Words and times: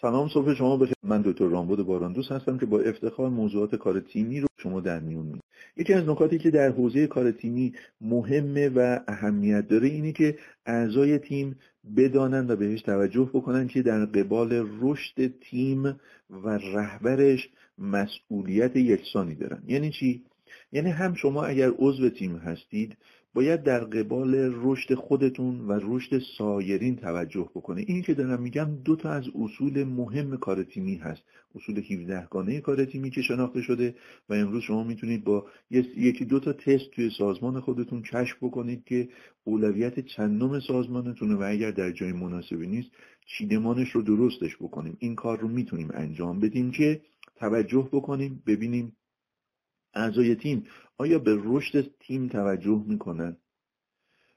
سلام 0.00 0.28
صبح 0.28 0.54
شما 0.54 0.76
بخیر. 0.76 0.94
من 1.02 1.22
دکتر 1.22 1.44
رامبد 1.44 1.82
باران 1.82 2.14
هستم 2.30 2.58
که 2.58 2.66
با 2.66 2.80
افتخار 2.80 3.28
موضوعات 3.28 3.74
کار 3.74 4.00
تیمی 4.00 4.40
رو 4.40 4.46
شما 4.56 4.80
در 4.80 5.00
میون 5.00 5.26
میگم 5.26 5.40
یکی 5.76 5.92
از 5.92 6.08
نکاتی 6.08 6.38
که 6.38 6.50
در 6.50 6.68
حوزه 6.70 7.06
کار 7.06 7.30
تیمی 7.30 7.74
مهمه 8.00 8.68
و 8.68 9.00
اهمیت 9.08 9.68
داره 9.68 9.88
اینه 9.88 10.12
که 10.12 10.38
اعضای 10.66 11.18
تیم 11.18 11.56
بدانند 11.96 12.50
و 12.50 12.56
بهش 12.56 12.82
توجه 12.82 13.30
بکنن 13.34 13.68
که 13.68 13.82
در 13.82 14.04
قبال 14.04 14.68
رشد 14.80 15.38
تیم 15.40 15.86
و 16.30 16.48
رهبرش 16.48 17.48
مسئولیت 17.78 18.76
یکسانی 18.76 19.34
دارن. 19.34 19.62
یعنی 19.66 19.90
چی؟ 19.90 20.24
یعنی 20.72 20.90
هم 20.90 21.14
شما 21.14 21.44
اگر 21.44 21.70
عضو 21.78 22.10
تیم 22.10 22.36
هستید 22.36 22.96
باید 23.36 23.62
در 23.62 23.84
قبال 23.84 24.34
رشد 24.34 24.94
خودتون 24.94 25.60
و 25.60 25.80
رشد 25.82 26.22
سایرین 26.38 26.96
توجه 26.96 27.50
بکنه 27.54 27.84
این 27.86 28.02
که 28.02 28.14
دارم 28.14 28.42
میگم 28.42 28.76
دو 28.84 28.96
تا 28.96 29.10
از 29.10 29.24
اصول 29.34 29.84
مهم 29.84 30.36
کار 30.36 30.62
تیمی 30.62 30.96
هست. 30.96 31.22
اصول 31.54 31.78
17 31.78 32.26
گانه 32.30 32.60
کار 32.60 32.84
تیمی 32.84 33.10
که 33.10 33.22
شناخته 33.22 33.62
شده 33.62 33.94
و 34.28 34.34
امروز 34.34 34.62
شما 34.62 34.84
می‌تونید 34.84 35.24
با 35.24 35.46
یکی 35.96 36.24
دو 36.24 36.40
تا 36.40 36.52
تست 36.52 36.90
توی 36.90 37.10
سازمان 37.18 37.60
خودتون 37.60 38.02
کشف 38.02 38.36
بکنید 38.42 38.84
که 38.84 39.08
اولویت 39.44 40.00
چندم 40.00 40.60
سازمانتونه 40.60 41.34
و 41.34 41.42
اگر 41.42 41.70
در 41.70 41.92
جای 41.92 42.12
مناسبی 42.12 42.66
نیست 42.66 42.90
چیدمانش 43.26 43.90
رو 43.90 44.02
درستش 44.02 44.56
بکنیم. 44.56 44.96
این 45.00 45.14
کار 45.14 45.38
رو 45.38 45.48
می‌تونیم 45.48 45.90
انجام 45.94 46.40
بدیم 46.40 46.70
که 46.70 47.00
توجه 47.36 47.88
بکنیم 47.92 48.42
ببینیم 48.46 48.96
اعضای 49.96 50.34
تیم 50.34 50.64
آیا 50.98 51.18
به 51.18 51.38
رشد 51.44 51.98
تیم 52.00 52.28
توجه 52.28 52.84
می‌کنن؟ 52.86 53.36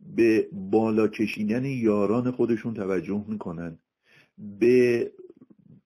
به 0.00 0.48
بالا 0.52 1.08
کشیدن 1.08 1.64
یاران 1.64 2.30
خودشون 2.30 2.74
توجه 2.74 3.24
می‌کنن؟ 3.28 3.78
به 4.38 5.12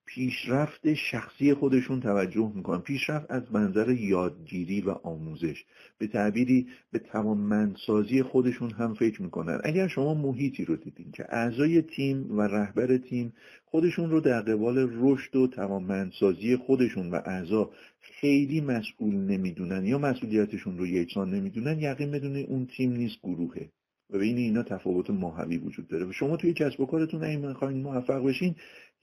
پیشرفت 0.07 0.95
شخصی 0.95 1.55
خودشون 1.55 2.01
توجه 2.01 2.53
می‌کنن. 2.55 2.81
پیشرفت 2.81 3.31
از 3.31 3.42
منظر 3.53 3.91
یادگیری 3.91 4.81
و 4.81 4.91
آموزش. 4.91 5.65
به 5.98 6.06
تعبیری 6.06 6.67
به 6.92 6.98
توانمندسازی 6.98 8.23
خودشون 8.23 8.70
هم 8.70 8.95
فکر 8.95 9.23
می‌کنن. 9.23 9.61
اگر 9.65 9.89
شما 9.89 10.15
محیطی 10.15 10.65
رو 10.65 10.77
دیدین 10.77 11.12
که 11.12 11.27
اعضای 11.28 11.83
تیم 11.83 12.39
و 12.39 12.43
رهبر 12.43 12.97
تیم 12.97 13.33
خودشون 13.65 14.11
رو 14.11 14.20
در 14.20 14.41
قبال 14.41 14.89
رشد 14.93 15.37
و 15.37 15.47
توانمندسازی 15.47 16.56
خودشون 16.56 17.11
و 17.11 17.21
اعضا 17.25 17.71
خیلی 18.00 18.61
مسئول 18.61 19.15
نمی‌دونن 19.15 19.84
یا 19.84 19.98
مسئولیتشون 19.98 20.78
رو 20.78 20.87
یکسان 20.87 21.31
نمی‌دونن 21.31 21.78
یقین 21.78 22.11
بدونید 22.11 22.47
اون 22.50 22.67
تیم 22.67 22.93
نیست 22.93 23.19
گروهه. 23.23 23.69
و 24.11 24.19
بین 24.19 24.37
اینا 24.37 24.62
تفاوت 24.62 25.11
ماهوی 25.11 25.59
وجود 25.59 25.89
داره. 25.89 26.05
و 26.05 26.12
شما 26.12 26.37
توی 26.37 26.53
کسب 26.53 26.81
و 26.81 26.87
کارتون 26.87 27.25
اگه 27.25 27.37
می‌خواین 27.37 27.83
موفق 27.83 28.27
بشین 28.27 28.55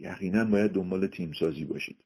یقینا 0.02 0.46
باید 0.46 0.72
دنبال 0.72 1.08
تیم 1.08 1.32
سازی 1.32 1.66
باشید. 1.66 1.98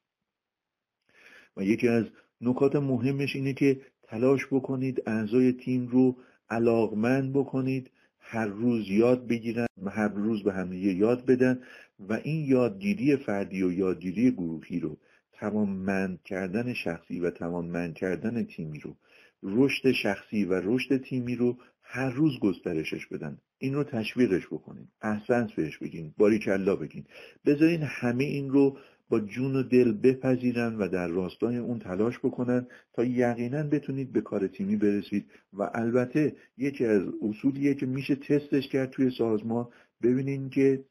و 1.56 1.64
یکی 1.64 1.88
از 1.88 2.04
نکات 2.40 2.76
مهمش 2.76 3.36
اینه 3.36 3.52
که 3.52 3.80
تلاش 4.02 4.46
بکنید 4.46 5.02
اعضای 5.06 5.52
تیم 5.52 5.86
رو 5.86 6.16
علاقمند 6.50 7.32
بکنید 7.32 7.90
هر 8.18 8.46
روز 8.46 8.90
یاد 8.90 9.26
بگیرن 9.26 9.66
هر 9.86 10.08
روز 10.08 10.42
به 10.42 10.52
همدیگه 10.52 10.94
یاد 10.94 11.26
بدن 11.26 11.62
و 12.08 12.12
این 12.12 12.44
یادگیری 12.44 13.16
فردی 13.16 13.62
و 13.62 13.72
یادگیری 13.72 14.30
گروهی 14.30 14.80
رو 14.80 14.96
توانمند 15.40 16.22
کردن 16.22 16.74
شخصی 16.74 17.20
و 17.20 17.30
توانمند 17.30 17.94
کردن 17.94 18.44
تیمی 18.44 18.80
رو. 18.80 18.96
رشد 19.42 19.92
شخصی 19.92 20.44
و 20.44 20.60
رشد 20.64 20.96
تیمی 20.96 21.36
رو 21.36 21.58
هر 21.82 22.10
روز 22.10 22.38
گسترشش 22.40 23.06
بدن. 23.06 23.38
این 23.58 23.74
رو 23.74 23.84
تشویقش 23.84 24.46
بکنین. 24.46 24.88
احسنس 25.02 25.52
بهش 25.52 25.78
بگین. 25.78 26.14
باریکلا 26.18 26.76
بگین. 26.76 27.04
بذارین 27.46 27.82
همه 27.82 28.24
این 28.24 28.50
رو 28.50 28.78
با 29.08 29.20
جون 29.20 29.56
و 29.56 29.62
دل 29.62 29.92
بپذیرن 29.92 30.76
و 30.76 30.88
در 30.88 31.08
راستای 31.08 31.56
اون 31.56 31.78
تلاش 31.78 32.18
بکنن 32.18 32.66
تا 32.92 33.04
یقینا 33.04 33.62
بتونید 33.62 34.12
به 34.12 34.20
کار 34.20 34.46
تیمی 34.46 34.76
برسید. 34.76 35.30
و 35.52 35.70
البته 35.74 36.36
یکی 36.56 36.86
از 36.86 37.02
اصولیه 37.22 37.74
که 37.74 37.86
میشه 37.86 38.14
تستش 38.14 38.68
کرد 38.68 38.90
توی 38.90 39.10
سازمان. 39.10 39.68
ببینین 40.02 40.50
که 40.50 40.84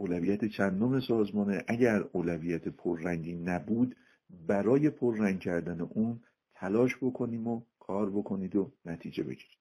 اولویت 0.00 0.44
چندم 0.44 1.00
سازمانه؟ 1.00 1.64
اگر 1.66 2.04
اولویت 2.12 2.68
پررنگی 2.68 3.34
نبود 3.34 3.96
برای 4.30 4.90
پررنگ 4.90 5.40
کردن 5.40 5.80
اون 5.80 6.20
تلاش 6.54 6.96
بکنیم 6.96 7.46
و 7.48 7.62
کار 7.78 8.10
بکنید 8.10 8.56
و 8.56 8.72
نتیجه 8.84 9.22
بگیرید. 9.22 9.58